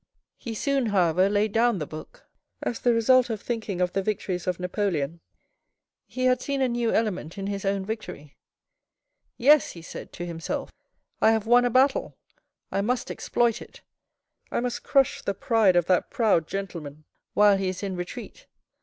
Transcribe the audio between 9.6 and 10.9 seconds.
he said to himself,"